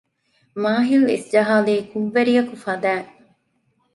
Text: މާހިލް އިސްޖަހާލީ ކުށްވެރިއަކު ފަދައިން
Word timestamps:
މާހިލް 0.61 1.07
އިސްޖަހާލީ 1.11 1.75
ކުށްވެރިއަކު 1.91 2.55
ފަދައިން 2.63 3.09